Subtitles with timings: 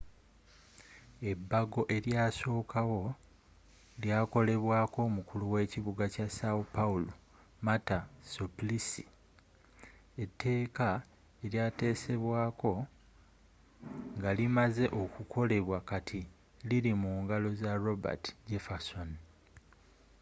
[1.31, 3.01] ebago eryasookawo
[4.01, 7.11] lyakolebwaako omukulu w’ekibuga kya são paulo
[7.65, 7.99] marta
[8.31, 9.03] suplicy.
[10.23, 10.87] eteeka
[11.45, 12.73] elyatesesbwaako
[14.17, 16.21] ngalimazze okukolebwa kati
[16.69, 19.09] lili mu ngalo za roberto jefferson